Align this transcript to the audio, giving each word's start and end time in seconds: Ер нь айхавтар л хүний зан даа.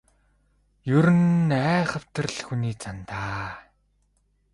Ер 0.95 1.07
нь 1.19 1.53
айхавтар 1.73 2.27
л 2.35 2.39
хүний 2.45 2.75
зан 2.81 2.97
даа. 3.09 3.47